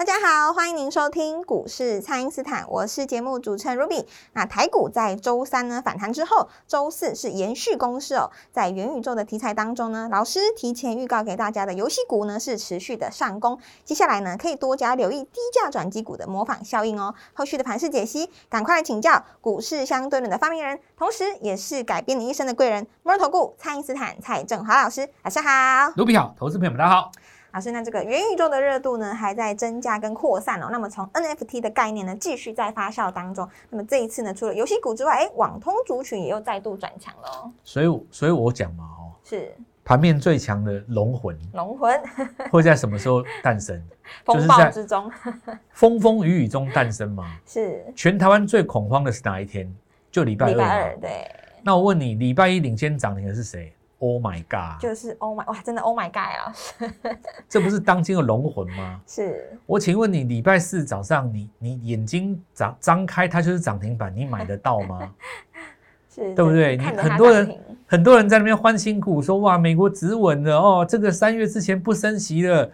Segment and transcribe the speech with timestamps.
[0.00, 4.06] 大家好，欢迎您收听股市蔡因斯坦，我是节目主持人 Ruby。
[4.32, 8.30] 那台股在周三呢反弹之后，周四是延续攻势哦。
[8.50, 17.14] 在元宇宙的题材当中呢，老师提前预告给大家的游戏股呢是持续的上攻，接下来呢可以多加留意低价转机股的模仿效应哦。
[17.34, 25.50] 后续的盘势解析，赶快来请教股市相对论的发明人，同时也是改变你一生的贵人——摩尔投顾蔡因斯坦蔡正华老师，晚上好。
[25.90, 27.12] Ruby 好，投资朋友们大家好。
[27.52, 30.68] 老师，那这个元宇宙的热度呢，还在增加跟扩散哦。
[30.70, 33.48] 那么从 NFT 的概念呢，继续在发酵当中。
[33.68, 37.52] 那么这一次呢，除了游戏股之外，哎，网通族群也又再度转强了哦。
[37.64, 39.52] 所以，所以我讲嘛，哦，是
[39.84, 42.00] 盘面最强的龙魂龙魂
[42.52, 43.82] 会在什么时候诞生？
[44.24, 45.10] 风暴之中，
[45.72, 47.24] 风风雨雨中诞生吗。
[47.46, 49.72] 是全台湾最恐慌的是哪一天？
[50.10, 50.52] 就礼拜二。
[50.52, 51.30] 礼拜二，对。
[51.62, 54.80] 那我问你，礼拜一领先涨停的是谁？Oh my god！
[54.80, 56.90] 就是 Oh my 哇，真的 Oh my God 老师，
[57.48, 59.00] 这不是当今的龙魂吗？
[59.06, 65.08] 是我请问你，礼拜四早上你你眼睛张张开，它就是涨停板，你买得到吗？
[66.12, 66.76] 是，对不对？
[66.76, 72.68] 你很多人很多人在那边欢欣鼓舞，说哇，美国止稳了哦，这个三月之前不升息了，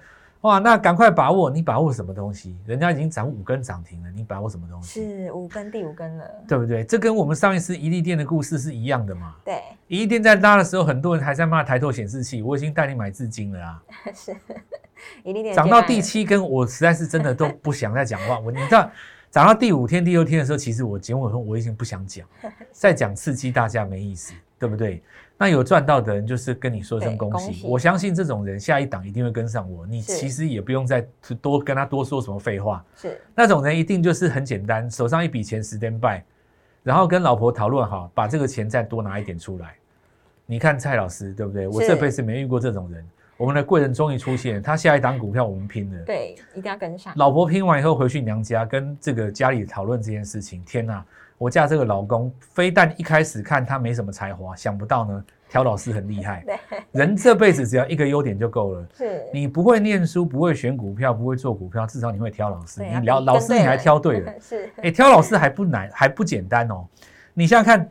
[0.46, 1.50] 哇，那赶快把握。
[1.50, 2.56] 你把握什么东西？
[2.64, 5.00] 人家已经涨五根涨停了，你把握什么东西？
[5.00, 6.84] 是五根第五根了，对不对？
[6.84, 9.34] 这跟我们上一次宜利店的故事是一样的嘛。
[9.44, 13.82] 对，宜利店在拉的时候，很多人还在骂抬头显示器，我已经带你买至今了啊。
[14.14, 14.36] 是
[15.24, 18.38] 一利店涨到第七根，我实在是真的都不想再讲话。
[18.38, 18.88] 我你知道，
[19.32, 22.24] 涨到第五天、第六天的时候，其实我节目中我已经不想讲，
[22.70, 25.02] 再讲刺激大家没意思，对不对？
[25.38, 27.66] 那有赚到的人，就是跟你说声恭喜。
[27.66, 29.86] 我相信这种人下一档一定会跟上我。
[29.86, 31.06] 你其实也不用再
[31.42, 36.22] 多跟他多说什么废话，是那种人一定就是很简单，手上一笔钱 stand by，
[36.82, 39.74] 然后跟老婆讨论好，把这个钱再多拿一点出来。
[40.46, 41.68] 你看蔡老师对不对？
[41.68, 43.06] 我这辈子没遇过这种人。
[43.36, 46.02] 我们的贵人终于出现，他下一档股票我们拼了。
[46.06, 50.64] 对，一定要跟上，老婆拼完以后回去娘家，跟这个家里讨论这件事情。
[50.64, 51.04] 天哪，
[51.38, 56.42] 我嫁这个老公，非但一开始看他没什么才华，想不到呢，挑老师很厉害。
[56.46, 56.58] 对，
[56.92, 58.86] 人这辈子只要一个优点就够了。
[58.96, 62.82] 是你不会念书，不会选股票，不会做股票，至少你会挑老师。
[62.82, 66.86] 你聊老师你还挑对了， 是哎，挑老师还不难，还不简单哦。
[67.34, 67.90] 你想想看，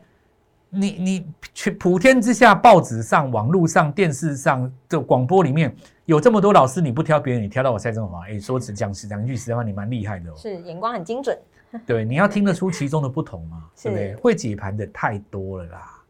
[0.70, 5.72] 你你去普天之下，报纸上、网络上、电视上的广播里面
[6.04, 10.34] 有这么多老师，你不挑别人，你挑到我蔡振华，哎，说只讲讲一句实在话，你蛮厉害的哦。
[10.36, 11.38] 是眼光很精准，
[11.86, 14.10] 对，你要听得出其中的不同嘛，对不对？
[14.10, 16.02] 是会解盘的太多了啦，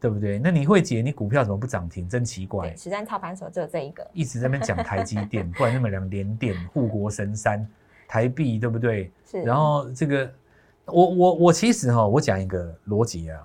[0.00, 0.38] 对不对？
[0.38, 2.08] 那你会解，你股票怎么不涨停？
[2.08, 2.76] 真奇怪对，。
[2.76, 7.66] 实战操盘手只有这一个，一直在那边讲台积电，不然那么两连电、护国神山、
[8.08, 9.10] 台币，对不对？
[9.24, 10.32] 是，然后这个，
[10.86, 13.40] 我我我其实哈、我讲一个逻辑啊，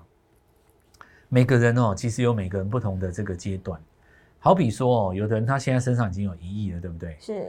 [1.28, 3.80] 每个人哦，其实有每个人不同的这个阶段。
[4.40, 7.16] 好比说哦，有的人他现在身上已经有一亿了，对不对？
[7.20, 7.48] 是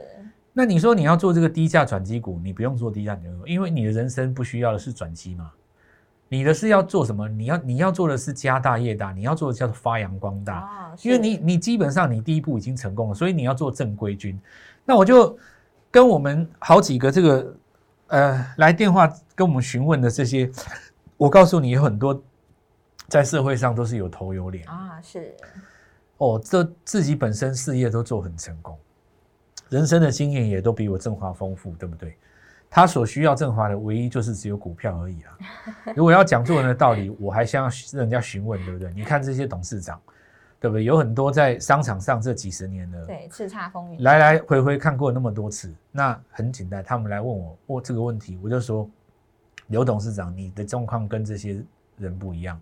[0.52, 5.52] 那你说你要做这个低价转机股，你不用做低价转机股，因为你的人生不需要的是转机嘛。
[6.32, 7.28] 你的是要做什么？
[7.28, 10.58] 你要你要做的是家大业大，你要做的叫做发扬光大。
[10.58, 14.40] 啊，因为你你基本上你第一步已经成功了，所以你要做正规军。
[14.84, 15.36] 那我就
[15.90, 17.56] 跟我们好几个这个
[18.08, 20.48] 呃来电话跟我们询问的这些，
[21.16, 22.22] 我告诉你有很多
[23.08, 25.34] 在社会上都是有头有脸啊是
[26.18, 28.78] 哦，这自己本身事业都做很成功，
[29.70, 32.16] 人生的经验也都比我振华丰富，对不对？
[32.68, 35.38] 他所需要振华的唯一就是只有股票而已啊。
[35.96, 38.92] 如果要讲做人的道理，我还想要人家询问，对不对？
[38.92, 40.00] 你看这些董事长，
[40.60, 40.84] 对不对？
[40.84, 48.88] 有很多在商场上这几十年了，对叱咤风云，来来回回看过那么多次，那很简单，他们来问我问这个问题，我就说，
[49.66, 51.60] 刘董事长，你的状况跟这些
[51.96, 52.60] 人不一样，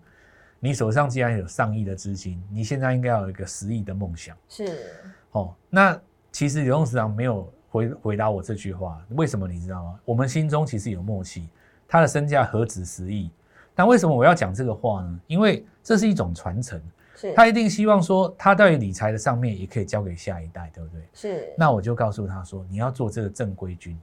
[0.59, 4.87] 你手上既然有上亿的资金，你现在应该要有一个十亿的梦想是
[5.33, 5.53] 哦。
[5.69, 5.99] 那
[6.31, 9.99] 其实刘董事长没有回回答我这句话，为什么你知道吗？
[10.05, 11.47] 我们心中其实有默契，
[11.87, 13.29] 他的身价何止十亿？
[13.75, 15.19] 但为什么我要讲这个话呢？
[15.27, 16.81] 因为这是一种传承，
[17.15, 21.01] 是他一定希望说，他在理财的上面也可以交给下一代，对不对？
[21.13, 23.97] 是那我就告诉他说，你要做这个正规军。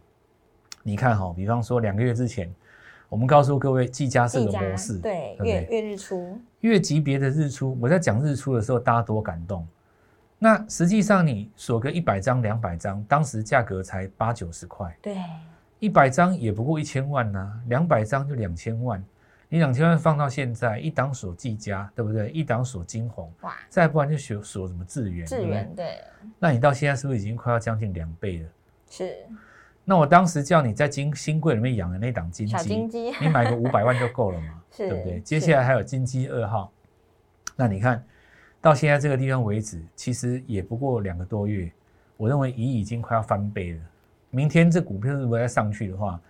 [0.82, 2.52] 你看哈、比方说两个月之前，
[3.08, 9.66] 我们告诉各位季家是技嘉个模式，对不月月日出月级别的日出，我在讲日出的时候，大家多感动。
[10.38, 15.16] 那实际上你锁个一百张、两百张，当时价格才八九十块，对
[15.78, 19.02] 一百张也不过一千万呐、两百张就两千万，
[19.48, 22.30] 你两千万放到现在，一档锁技嘉，对不对？
[22.30, 26.02] 一档锁金红，哇，再不然就锁锁什么智源，智源对，
[26.38, 28.48] 那你到现在是不是已经快要将近两倍了？
[28.90, 29.14] 是
[29.84, 35.20] 那我当时叫你在金新贵里面养的那档金鸡，你买个五百万就够了嘛， 是对不对？
[35.20, 36.72] 接下来还有金鸡二号，
[37.54, 38.04] 那你看
[38.66, 41.70] 到现在这个地方为止，其实也不过两个多月，
[42.16, 43.78] 我认为乙已经快要翻倍了。
[44.28, 46.20] 明天这股票如果再上去的话，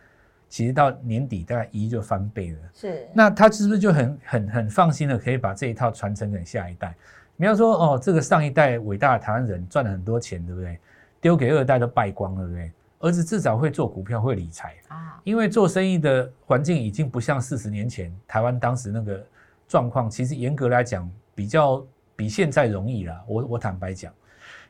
[0.47, 2.59] 其实到年底大概一就翻倍了。
[2.75, 6.95] 是那他是不是就很很很放心的可以把这一套传承给下一代？
[7.37, 10.79] 你要说哦，这个上一代伟大的台湾人赚了很多钱，对不对？
[11.23, 12.71] 丢给二代都败光了，对不对？
[12.99, 19.27] 儿子至少会做股票，会理财，啊，因为做生意的环境已经不像四十年前台湾当时那个
[19.67, 20.11] 状况。
[20.11, 21.83] 其实严格来讲，比较
[22.17, 23.23] 比现在容易啦。
[23.29, 24.13] 我我坦白讲，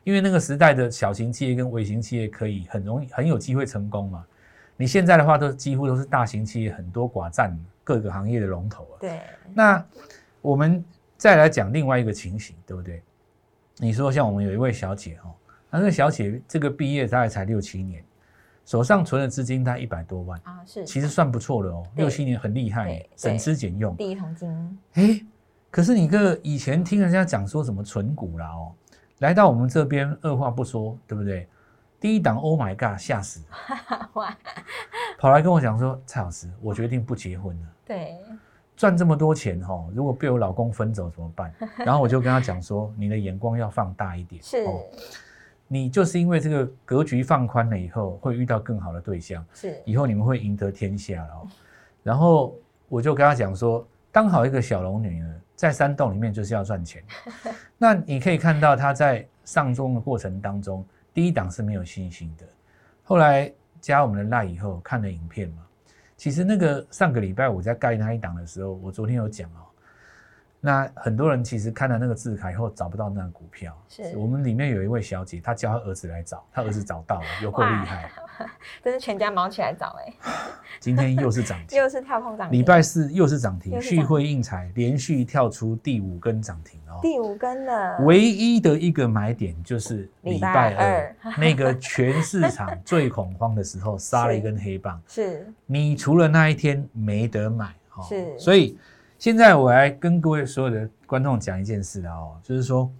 [0.03, 4.25] 因为那个时代的小型企业跟微型企业可以很容易很有机会成功嘛。
[4.75, 8.95] 你现在的话都几乎都是大型企业，很多寡占各个行业的龙头啊。
[8.99, 9.21] 对，
[9.53, 9.83] 那
[10.41, 10.85] 我们
[11.17, 13.01] 再来讲另外一个情形，对不对？
[13.77, 15.33] 你说像我们有一位小姐哦，
[15.69, 18.03] 那这个小姐这个毕业大概才六七年，
[18.65, 23.95] 手上存的资金大概一百多万，啊是，其实算不错了哦，六七年很厉害，省吃俭用。
[23.95, 25.21] 第一桶金，哎，
[25.69, 28.71] 可是你个以前听人家讲说什么存股啦哦，
[29.19, 31.47] 来到我们这边二话不说，对不对？
[31.99, 33.43] 第一档 Oh my God，吓死
[35.17, 37.67] 跑来跟我讲说，蔡老师，我决定不结婚了。
[37.85, 38.17] 对，
[38.75, 41.51] 赚这么多钱哈、哦，如果被我老公分走怎么办？
[41.79, 44.83] 然后我就跟他讲说，你的眼光要放大一点，是哦，
[45.67, 51.47] 你就是因为这个格局放宽了以后，会遇到更好的对象，是，以后你们会赢得天下了、哦。
[52.03, 52.55] 然后
[52.87, 57.03] 我就跟他讲说，当好一个小龙女呢，在山洞里面就是要赚钱。
[57.77, 62.45] 那你可以看到他在上中的过程当中，第一档是没有信心的，
[63.03, 63.51] 后来
[63.81, 65.65] 加我们的赖以后看了影片嘛，
[66.15, 69.66] 其实那个上个礼拜我在盖那一档的时候，我昨天有讲哦。
[70.59, 74.17] 那很多人其实看了那个字卡以后找不到那个股票，是。
[74.17, 78.09] 我们里面有一位小姐，她叫她儿子来找，她儿子找到了，有够厉害。
[78.83, 80.13] 真是全家毛起来找哎，
[80.79, 86.99] 今天又是涨停，又是跳空涨停，礼拜四又是涨停，旭辉印彩连续跳出第五根涨停哦。
[87.01, 91.37] 第五根了，唯一的一个买点就是礼礼拜拜二二。
[91.37, 95.47] 那个全市场最恐慌的时候杀了一根黑棒， 是。
[95.65, 98.03] 你除了那一天没得买哦。
[98.07, 98.37] 是。
[98.37, 98.77] 所以
[99.17, 102.91] 现在我来跟各位所有的观众讲一件事啊哦，就是说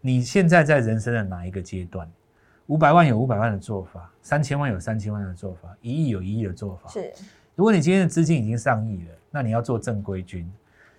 [0.00, 2.06] 你现在在人生的哪一个阶段？
[2.66, 6.90] 五百万有五百万的做法，三千万有三千万的做法，一亿有一亿的做法。
[6.90, 7.10] 是
[7.54, 10.50] 如果你今天的资金已经上亿了，那你要做正规军。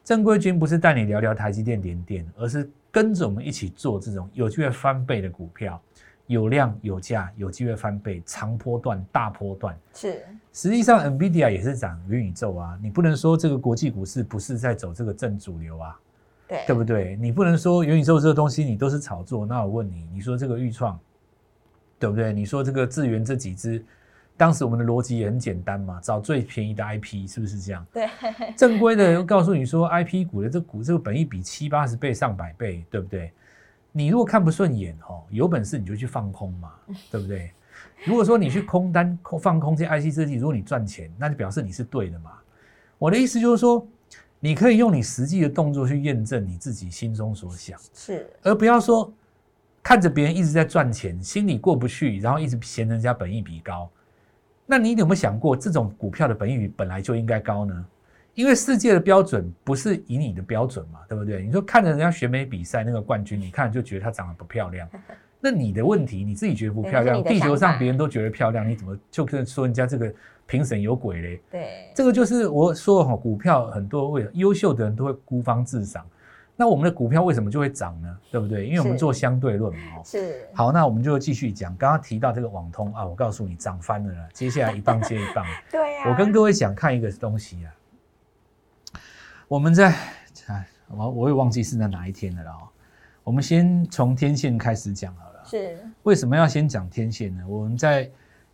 [0.04, 5.80] 正规军不是带你聊聊台积电、联电，而是跟着我们一起做这种有机会翻倍的股票，
[6.28, 9.78] 有量有价，有机会翻倍，长波段、大波段。
[9.94, 16.00] 是实际上，NVIDIA 也是涨元宇宙啊，你不能说这个国际股市不是在走这个正主流啊，
[16.48, 17.16] 对对不对？
[17.16, 19.46] 你不能说元宇宙这个东西你都是炒作。
[19.46, 21.00] 那我问你，你说这个预创，
[21.98, 22.34] 对不对？
[22.34, 23.82] 你说这个智源这几只，
[24.36, 27.86] 当时我们的逻辑也很简单嘛，找最便宜的 IP，是不是这样？
[27.94, 28.10] 对
[28.58, 33.32] 正规的又告诉你说，IP 股的这股这个本益比七八十倍、上百倍，对不对？
[33.98, 36.72] 你如果看不顺眼哦，有本事你就去放空嘛，
[37.10, 37.52] 对不对？
[38.06, 42.34] 如果说你去空单空放空这些 IC 设计，如果你赚钱，那就表示你是对的嘛。
[43.00, 43.86] 我的意思就是说，
[44.40, 49.12] 你可以用你实际的动作去验证你自己心中所想，是而不要说
[49.82, 53.90] 看着别人一直在赚钱，心里过不去，然后一直嫌人家本益比高。
[54.68, 57.86] 那你有没有想过，这种股票的本益比本来就应该高呢？
[58.38, 61.42] 因为世界的标准不是以你的标准嘛，对不对？
[61.44, 64.88] 你说看着人家选美比赛那个冠军，你看就觉得她长得不漂亮，
[65.42, 70.14] 那你的问题你自己觉得不漂亮，地球上别人都觉得漂亮，你怎么就跟说人家这个
[70.46, 71.42] 评审有鬼嘞？
[71.50, 76.06] 对这个就是我说哈，股票很多为优秀的人都会孤芳自赏，
[76.56, 78.18] 那我们的股票为什么就会涨呢？
[78.32, 78.68] 对不对？
[78.68, 79.80] 因为我们做相对论嘛。
[79.98, 81.76] 哦是好，那我们就继续讲。
[81.76, 85.44] 刚刚提到这个网通啊，我告诉你涨翻了啦，接下来一棒接一棒。
[85.72, 87.74] 对呀，我跟各位讲看一个东西啊，
[89.48, 89.96] 我们在
[90.48, 92.68] 哎，我我也忘记是在哪一天了啦哦。
[93.24, 95.46] 我们先从天线开始讲好了。
[95.46, 97.44] 是为什么要先讲天线呢？
[97.48, 98.10] 我们在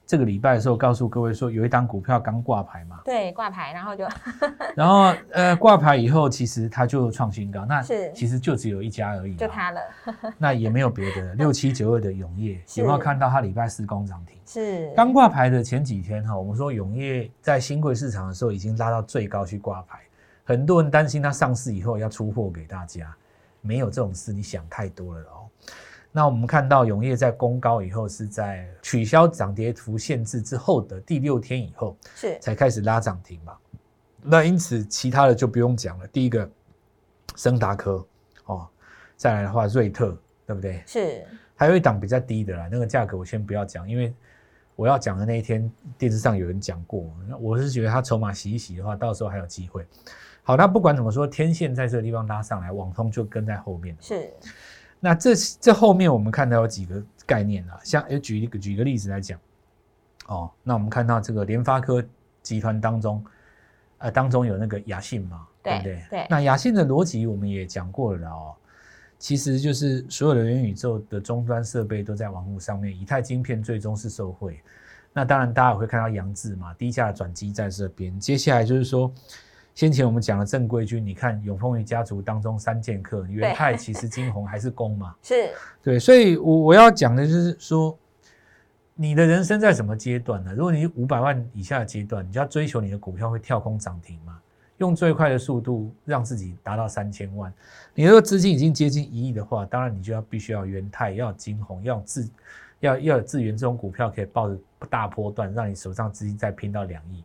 [0.06, 4.08] 这个礼拜的时候告诉各位说，有一档股票刚挂牌嘛，对挂牌，然后就
[4.76, 9.82] 然后呃挂牌以后，其实它就创新高，那是其实就只有一家而已，就，它了，
[10.38, 11.34] 那也没有别的。
[11.34, 14.38] 六七九二的永业有没有看到它礼拜四攻涨停？
[14.46, 19.98] 是刚挂牌的前几天哈，我们说永业在新贵市场的时候已经拉到最高去挂牌，
[20.44, 23.16] 很多人担心它上市以后要出货给大家，
[23.62, 25.48] 没有这种事，你想太多了哦。
[26.12, 33.58] 那我们看到永业在公高以后，是在取消涨跌幅限制之后的第六天以后，是才开始拉涨停嘛。
[34.22, 36.08] 那因此其他的就不用讲了。
[36.08, 36.48] 第一个，
[37.36, 38.06] 升达科
[38.46, 38.68] 哦，
[39.18, 40.84] 再来的话瑞特，对不对？
[40.86, 44.14] 是，还有一档比较低的啦，那个价格我先不要讲，因为
[44.76, 49.84] 我要讲的那一天电视上有人讲过，那我是觉得它筹码洗一洗的话，到时候还有机会。
[50.46, 53.96] 好，那不管怎么说，天线在这个地方拉上来，网通就跟在后面。
[54.02, 54.30] 是，
[55.00, 59.40] 那这这后面我们看到有几个概念啊，像诶举一个举一个例子来讲，
[60.28, 62.04] 哦，那我们看到这个联发科
[62.42, 63.24] 集团当中，
[64.00, 66.04] 呃，当中有那个雅信嘛，对不对？
[66.10, 66.28] 对。
[66.30, 68.54] 那雅信的逻辑我们也讲过了哦，
[69.18, 74.60] 其实就是所有的元宇宙的终端设备都在网络上面，以太晶片最终是受惠。
[75.14, 78.20] 那当然大家也会看到杨志嘛，低价的转机在这边。
[78.20, 79.10] 接下来就是说。
[79.75, 85.15] 先前我们讲了正规军，你看永丰余家族当中三剑客，元泰其实金红还是攻嘛？
[85.24, 85.50] 是
[85.82, 87.98] 对，所以我我要讲的就是说，
[88.94, 90.53] 你的人生在什么阶段呢？
[90.53, 94.39] 如果你五百万以下的阶段，你就要追求你的股票会跳空涨停嘛，
[94.77, 97.51] 用最快的速度让自己达到三千万。
[97.96, 102.30] 你如果资金已经接近一亿的话，当然你就要必须要元泰，要金红，要自，
[102.80, 104.56] 要要有智源这种股票可以抱着
[104.88, 107.24] 大波段，让你手上资金再拼到两亿。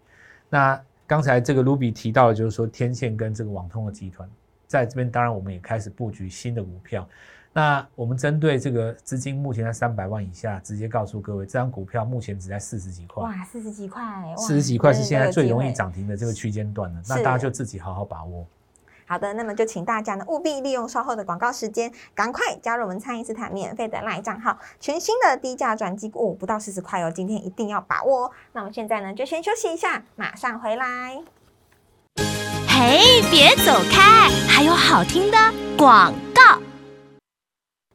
[0.49, 4.29] 那刚才这个卢比提到的，就是说天线跟这个网通的集团
[4.67, 7.09] 在这边，当然我们也开始布局新的股票。
[7.51, 13.25] 那我们针对这个资金目前在三百万以下，直接告诉各位，这张股票目前只在四十几块。
[13.25, 14.03] 哇，四十几块，
[14.37, 17.03] 四十几块是现在最容易涨停的这个区间段了。
[17.09, 18.47] 那大家就自己好好把握。
[19.09, 28.31] 好的，那么就请大家呢务必利用稍后的广告时间，赶快加入我们餐饮斯坦免费的赖账号，全新的低价转机股不到四十块哦，今天一定要把握哦。
[28.53, 31.23] 那我们现在呢就先休息一下，马上回来。
[32.69, 35.39] 嘿，别走开，还有好听的
[35.77, 36.13] 广。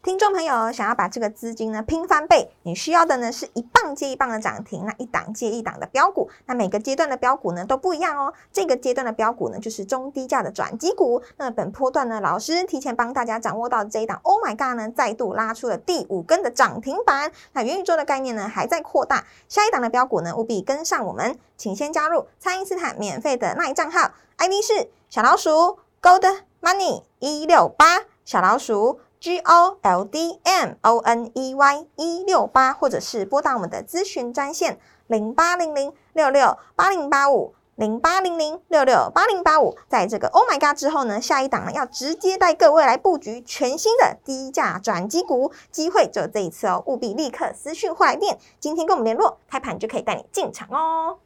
[0.04, 8.34] 听众朋友，想要把这个资金呢拼翻倍，你需要的呢是一棒接一棒的涨停，那一档接一档的标股，那每个阶段的标股呢都不一样哦。
[8.52, 11.22] 这个阶段的标股呢就是中低价的转机股。
[11.38, 17.32] 那本波段呢，老师提前帮大家掌握到这一档，Oh my god 呢再度拉出了第五根的涨停板。
[17.54, 29.00] 那元宇宙的概念呢还在扩大，下一档的标股呢务必跟上我们，请先加入蔡因斯坦免费的那一账号，ID 是小老鼠 Gold Money 一六八小老鼠。
[29.24, 34.78] G O L D M O N E Y 一六八，或者是拨打我们的咨询专线
[35.08, 39.78] 零八零零六六八零八五零八零零六六八零八五。
[39.88, 51.20] 在这个 Oh my God 之后呢，下一档呢要直接带各位来布局全新的低价转机股，机会就这一次哦，务必立刻私讯或来电，今天跟我们联络，开盘就可以带你进场哦。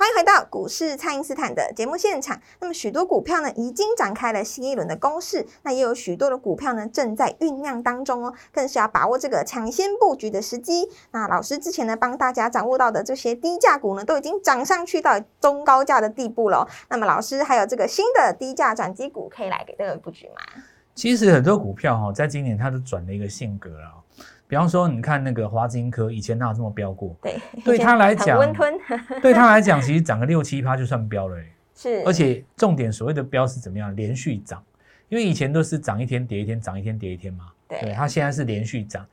[0.00, 2.40] 欢迎回到股市，蔡因斯坦的节目现场。
[2.58, 10.88] 那么许多股票呢，已经展开了新一轮的攻势，那也有许多的股票呢，正在酝酿当中哦，更是要把握这个抢先布局的时机。
[11.10, 16.66] 那老师之前呢，帮大家掌握到的这些低价股呢，都已经涨上去到中高价的地步了。
[16.88, 20.62] 那么老师还有这个新的低价转机股，可以来给各位布局吗？
[20.94, 24.02] 其实很多股票哈，在今年它都转了一个性格了。
[24.50, 27.16] 比方说，你看那个华金科，以前哪有这么飙过？
[27.22, 28.74] 对，对他来讲，温吞。
[29.22, 31.38] 对他来讲，其实涨个六七趴就算飙了。
[31.72, 33.94] 是，而且重点所谓的飙是怎么样？
[33.94, 34.60] 连续涨，
[35.08, 37.46] 因为以前都是涨一天跌一天，涨一天跌一天嘛。
[37.68, 39.06] 对，它现在是连续涨，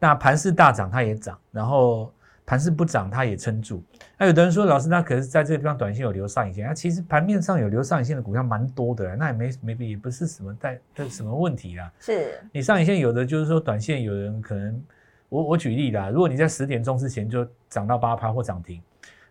[0.00, 2.12] 那盘势大涨它也涨，然后。
[2.44, 3.82] 盘势不涨，它也撑住。
[4.18, 6.66] 那有的人说，老师，那可是在这个地方短线有留上影线。
[6.66, 11.90] 那其实盘面上有留上影线的股票蛮多的，那也没没也不是什么带的什么问题啦。
[12.00, 14.82] 是你上影线有的就是说短线有人可能，
[15.28, 18.82] 我我举例啦，如果你在十点钟之前就涨到八趴或涨停，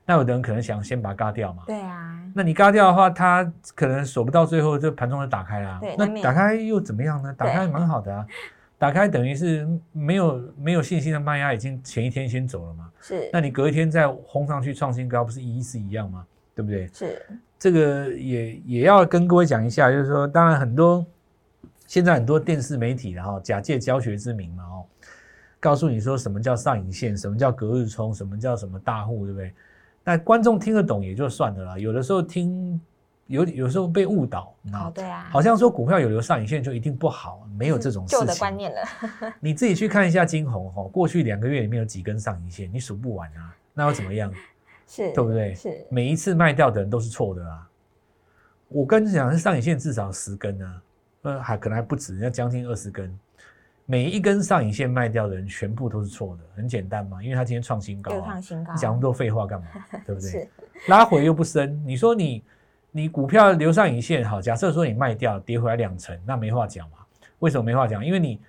[0.06, 1.64] 那有的人可能想先把它嘎掉嘛。
[1.68, 2.18] 对啊。
[2.34, 3.44] 那你嘎掉的话，它
[3.76, 5.80] 可能锁不到最后，这盘中就打开啦。
[5.82, 5.96] 对。
[5.98, 7.34] 那打开又怎么样呢？
[7.38, 8.26] 打开蛮好的啊。
[8.82, 12.92] 打开等于是没有没有信心的卖压已经前一天先走了嘛？
[13.00, 13.30] 是。
[13.32, 16.26] 那你隔一天再轰上去创新高，不是意思一样吗？
[16.56, 16.88] 对不对？
[16.92, 17.24] 是。
[17.60, 21.06] 这个也也要跟各位讲一下，就是说，当然很多
[21.86, 24.86] 现在很多电视媒体然后假借教学之名嘛哦，
[25.60, 29.54] 告诉你说什么叫上影线，什么叫隔日冲，什么叫什么大户，对不对？
[30.04, 32.82] 那观众听得懂也就算了啦，有的时候听。
[33.32, 38.20] 有有时候被误导，哦，对啊，好像说股票有留上影线就一定不好，没有这种事情。
[38.20, 38.82] 旧的观念了。
[39.40, 44.30] 你自己去看一下金红哈，过去两个月里面有几根上影线，你数不完啊，那又怎么样？
[44.86, 45.56] 是，对不对？
[45.56, 47.66] 是，每一次卖掉的人都是错的啊。
[48.68, 50.82] 我跟你讲，上影线至少十根啊，
[51.22, 53.18] 呃，还可能还不止，要将近二十根。
[53.86, 59.68] 每一根上影线卖掉的人全部都是错的，很简单嘛，因为他今天创新高，啊创新高，讲那么多废话干嘛？
[60.06, 60.30] 对不对？
[60.30, 60.50] 是，
[60.88, 62.44] 拉回又不深，你说你。
[62.92, 66.98] 你股票留上影线，好，假设说你卖掉跌回来两成，那没话讲嘛？
[67.40, 68.06] 为什么没话讲？
[68.06, 68.40] 因为你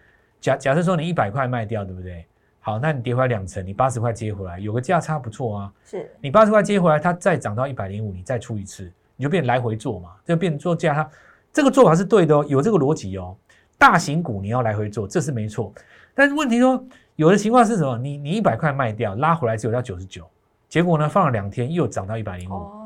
[0.40, 2.26] 假假设说你一百块卖掉，对不对？
[2.58, 5.72] 好，那你跌回来两成，你八十块接回来，有个价差不错啊。
[5.84, 11.08] 是你八十块接回来，它再涨到一百零五，你再出一次，你就变来回做嘛，就变做价差。
[11.52, 13.36] 这个做法是对的哦，有这个逻辑哦。
[13.78, 15.72] 大型股你要来回做，这是没错。
[16.14, 16.84] 但是问题说，
[17.16, 17.96] 有的情况是什么？
[17.98, 20.28] 你你一百块卖掉，拉回来只有到九十九，
[20.68, 22.81] 结果呢放了两天又涨到一百零五。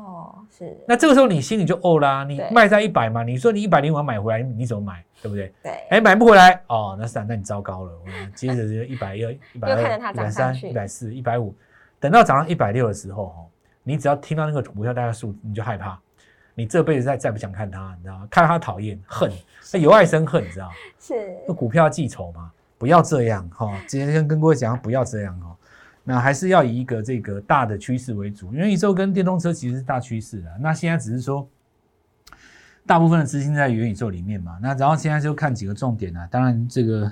[0.57, 5.03] 哦，是，那这个时候你心里就哦啦，你对卖在一百嘛，你说你一百零五买回来，你怎么买？
[5.21, 5.51] 对不对？
[5.63, 7.91] 对，哎，买不回来哦，那是啊那你糟糕了。
[8.03, 9.19] 我们接着就一百一、
[9.53, 11.55] 一百二、一百三、一百四、一百五，
[11.99, 13.45] 等到涨到一百六的时候，哦，
[13.81, 15.99] 你只要听到那个股票大概数，你就害怕，
[16.53, 18.27] 你这辈子再再不想看它，你知道吗？
[18.29, 19.31] 看到它讨厌恨，
[19.73, 20.73] 那由爱生恨，你知道吗？
[20.99, 25.56] 是那股票要记仇嘛，不要这样哈、今天跟各位讲，不要这样哈、
[26.09, 30.49] 那还是要以一个这个大的趋势为主，元宇宙跟电动车其实是大趋势的。
[30.61, 31.45] 那现在只是说，
[32.85, 34.57] 大部分的资金在元宇宙里面嘛。
[34.61, 37.11] 那然后现在就看几个重点啊，当然这个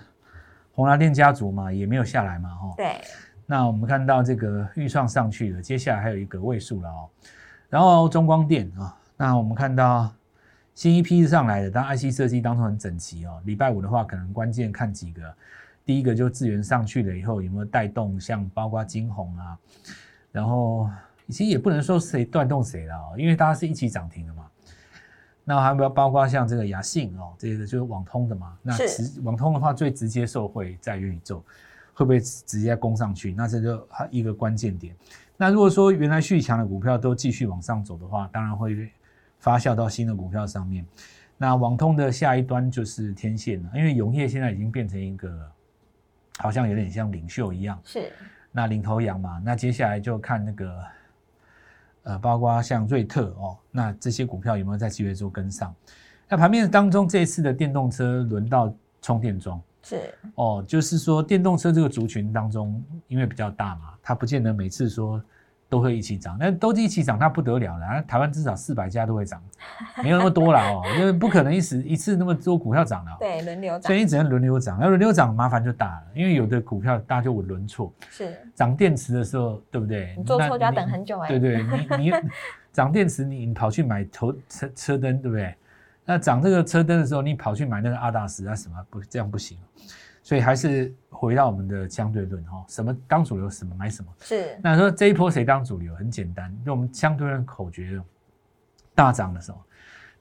[0.72, 3.02] 红蓝电家族嘛也没有下来嘛哈、对，
[3.46, 7.10] 那我们看到这个预创上去了，接下来还有一个位数了哦。
[7.70, 10.10] 然后中光电啊，那我们看到
[10.74, 13.42] 新一批是上来的，但 IC 设计当中很整齐哦。
[13.44, 15.22] 礼拜五的话，可能关键看几个，
[15.86, 19.58] 第一个就资源上去了以后有没有带动，像包括金红啊，
[20.32, 20.89] 然后
[21.27, 24.46] 其实也不能说谁带动谁了哦，因为大家是一起涨停的嘛。
[25.44, 28.58] 那还有没有包括像这个雅信哦，这个就是网通的嘛？
[28.63, 31.44] 那是直网通的话，最直接受惠在元宇宙，
[31.94, 33.32] 会不会直接攻上去？
[33.34, 34.96] 那这就一个关键点。
[35.38, 38.89] 那如果说原来续强的股票都继续往上走的话，当然会
[39.38, 40.84] 发酵到新的股票上面。
[41.38, 45.51] 那网通的下一端就是天线了，因为永业现在已经变成一个
[46.38, 48.12] 好像有点像领袖一样，是
[48.51, 49.42] 那领头羊嘛。
[49.44, 50.84] 那接下来就看那个
[52.04, 55.74] 呃，包括像瑞特哦，那这些股票有没有在七月做跟上？
[56.27, 59.62] 那盘面当中这一次的电动车轮到充电桩。
[59.82, 65.24] 是哦，就是说电动车这个族群当中，因为比较大嘛，它不见得每次说
[65.75, 68.01] 都会一起涨，那都一起涨，它不得了了。
[68.03, 69.42] 台湾至少四百家都会涨，
[70.01, 80.16] 没有那么多了哦， 因为不可能一时一次那么多股票涨了、哦，对轮流涨所以你只能轮流涨，要轮流涨麻烦就大了，因为有的股票大家就会轮错，是涨电池的时候，对不对？
[80.18, 81.64] 你做错那就要等很久哎对对，
[81.98, 82.11] 你你
[82.72, 85.53] 涨电池，你你跑去买头车车灯，对不对？
[86.05, 89.57] 那涨这个车灯的时候，你跑去买那个阿达斯啊什么不这样不行，
[90.25, 94.11] 所以还是回到我们的相对论哈、什么当主流，什么买什么。
[94.22, 95.94] 是那说这一波谁当主流？
[95.94, 98.01] 很简单，就我们相对论口诀
[98.96, 99.61] 大涨的时候，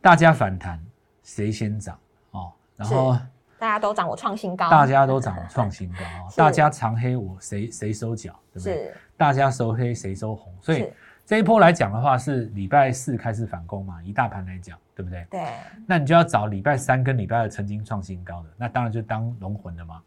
[0.03, 0.79] 大家反弹
[1.23, 1.99] 谁先涨
[2.33, 3.17] 哦，然后
[3.59, 8.75] 大家都涨，我创新高，大家都涨我创新高哦， 大家长黑我谁谁收脚，对不对？
[8.75, 10.93] 是大家收黑谁收红，所以
[11.25, 15.27] 这一波来讲的话，是礼拜四开始反攻嘛，以大盘来讲，对不对？
[15.31, 15.47] 对
[15.87, 20.01] 那你就要找礼拜三跟礼拜二曾经创新高的，那当然就当龙魂的嘛。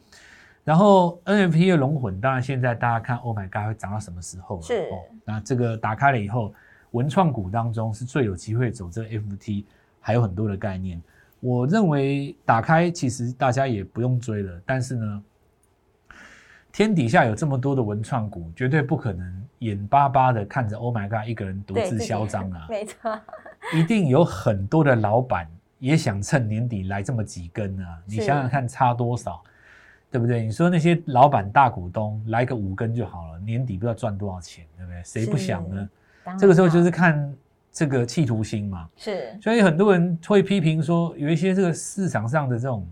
[0.63, 4.61] 然后 NFT 的龙魂，当然现在大家看 Oh my God 会涨到什么时候了？
[4.61, 4.89] 是
[5.23, 6.53] 那这个打开了以后，
[6.91, 9.63] 文创股当中是最有机会走这个 FT，
[10.01, 11.01] 还有很多的概念。
[11.39, 15.23] 我认为打开其实大家也不用追了，但是呢，
[16.71, 22.65] 天底下有这么多的文创股，绝对不可能眼巴巴的看着 Oh my God 一个人独自嚣张啊！
[22.69, 23.17] 没错，
[23.75, 25.47] 一定有很多的老板
[25.79, 27.99] 也想趁年底来这么几根啊！
[28.05, 29.43] 你想想看差多少，
[30.09, 30.43] 对不对？
[30.43, 35.03] 你说那些老板大股东来个五根就好了，年底不知道赚多少钱，对不对？
[35.03, 35.89] 谁不想呢？
[36.39, 37.33] 这个时候就是看
[37.71, 38.89] 这个企图心嘛。
[38.95, 42.87] 是所以很多人会批评说，有一些这个市场上的这种，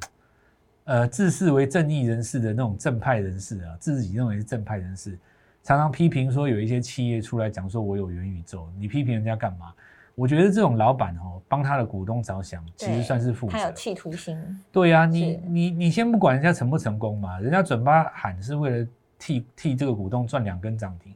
[0.83, 5.17] 呃，自视为正义人士的那种正派人士啊，自己认为是正派人士，
[5.63, 9.73] 常常批评说有一些企业出来讲说我有元宇宙，你批评人家干嘛？
[10.15, 13.51] 我觉得这种老板哦，帮他的股东着想，其实算是负责。
[13.53, 14.37] 他有企图心，
[14.71, 18.87] 对呀、你你你先不管人家成不成功嘛，人家嘴巴喊是为了
[19.19, 21.13] 替替这个股东赚两根涨停，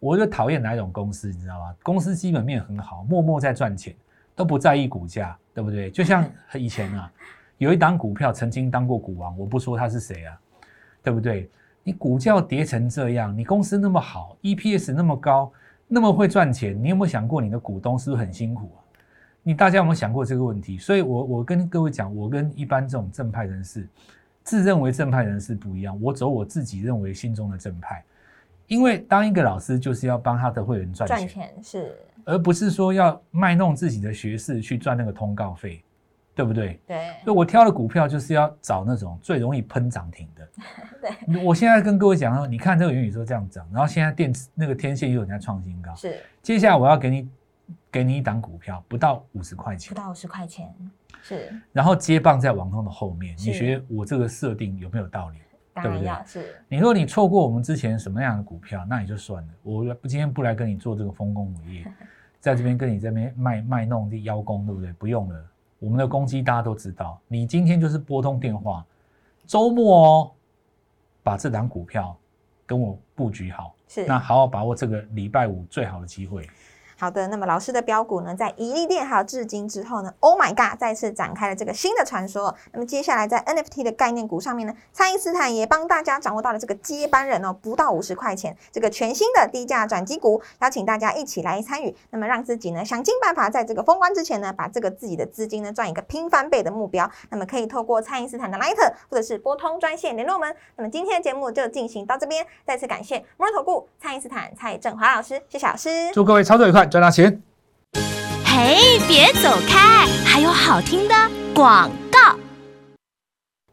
[0.00, 1.74] 我就讨厌哪一种公司，你知道吗？
[1.82, 3.94] 公司基本面很好，默默在赚钱，
[4.34, 5.90] 都不在意股价，对不对？
[5.90, 7.12] 就像 以前啊，
[7.58, 10.40] 有一档股票曾经当过股王，我不说他是谁啊，
[11.02, 11.50] 对不对？
[11.84, 15.50] 你股价跌成这样，你公司那么好，EPS 那么高，
[15.88, 18.78] 那么会赚钱，你有没有想过你的股东是不是很辛苦啊？
[19.42, 20.76] 你大家有没有想过这个问题？
[20.76, 23.88] 所以我我跟各位讲，我跟一般这种正派人士，
[24.44, 28.04] 自认为正派人士不一样，我走我自己认为心中的正派。
[28.66, 31.96] 因为当一个老师就是要帮他的会员赚赚钱，钱是
[32.26, 35.82] 而不是说要卖弄自己的学识去赚那个通告费，
[36.38, 36.80] 对不对？
[36.86, 37.10] 对。
[37.24, 40.48] 所以我挑的股票就是要找那种最容易喷涨停的。
[41.02, 46.16] 对，我现在跟各位讲说，你看这个元宇宙这样涨，然后现在电池那个天线又有人在创新高，是。
[46.40, 47.28] 接下来我要给你
[47.90, 49.92] 给你一档股票，不到五十块钱。
[49.92, 50.72] 不，到五十块钱，
[51.22, 51.52] 是。
[51.72, 55.38] 然后接棒在网通的后面，你觉得我这个设定有没有道理？
[55.74, 56.12] 当对不对？
[56.24, 56.54] 是。
[56.68, 59.48] 你说你错过我们之前什么样的股票，那也就算了。
[59.64, 61.92] 我今天不来跟你做这个丰功伟业，
[62.38, 64.92] 在这边跟你这边卖卖弄这邀功，对不对？
[64.92, 65.44] 不用了，
[65.78, 67.20] 我们的攻击大家都知道。
[67.28, 68.84] 你今天就是拨通电话，
[69.46, 70.30] 周末哦，
[71.22, 72.16] 把这档股票
[72.66, 76.48] 跟我布局好，是那好好把握这个礼拜五最好的机会。
[77.00, 82.52] 好的，那么老师的标股呢，在宜利店还有至今之后呢，Oh my God，再次展开了这个新的传说。
[82.72, 91.94] 那么接下来在 NFT 的概念股上面呢，蔡因斯坦也帮大家掌握到了这个接班人哦，不到五十块钱，这个全新的低价转机股，邀请大家一起来参与。
[92.10, 97.08] 那么让自己呢想尽办法在这个封关之前呢，把这个自己的资金呢赚一个拼翻倍的目标。
[97.30, 98.74] 那么可以透过蔡因斯坦的 Light
[99.08, 100.52] 或者是拨通专线联络我们。
[100.74, 106.10] 那么今天的节目就进行到这边，再次感谢摩尔投顾蔡因斯坦蔡振华老师，谢谢老师。
[106.12, 107.40] 祝各位操作愉快，赚大钱！
[108.44, 111.14] 嘿，别走开，还有好听的
[111.54, 111.90] 广。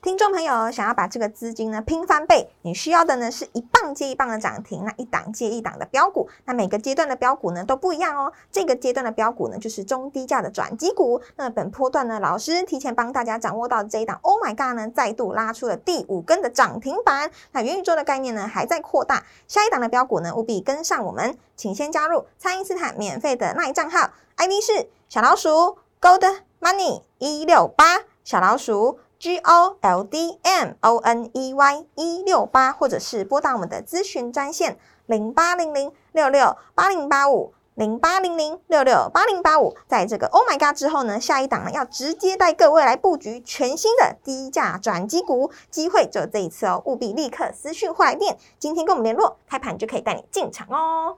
[0.05, 8.31] 听众朋友想要把这个资金呢拼翻倍，你需要的呢是一棒接一棒的涨停，那一档接一档的标股，那每个阶段的标股呢都不一样哦。
[8.51, 11.19] 这个阶段的标股呢就是中低价的转机股。
[11.37, 17.31] 那本波段呢，老师提前帮大家掌握到这一档，Oh my God 呢再度拉出了第五根的涨停板。
[17.53, 28.99] 那元宇宙的概念呢还在扩大，下一档的标股呢务必跟上我们，请先加入蔡因斯坦免费的那一账号，ID 是小老鼠 Gold Money 一六八小老鼠。
[29.25, 39.75] G O L D M O N E Y 一六八，或者是拨打我们的咨询专线零八零零六六八零八五零八零零六六八零八五。
[39.87, 51.17] 在这个 Oh my God 之后呢，下一档呢要直接带各位来布局全新的低价转机股，机会只有这一次哦，务必立刻私讯或来电，今天跟我们联络，开盘就可以带你进场哦。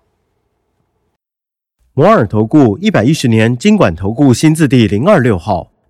[1.93, 5.67] 摩尔投顾一百一十年经管投顾新字第零二六号。